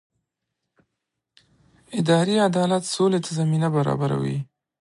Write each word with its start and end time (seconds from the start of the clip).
اداري 1.99 2.35
عدالت 2.47 2.83
سولې 2.95 3.19
ته 3.25 3.31
زمینه 3.39 3.67
برابروي 3.75 4.37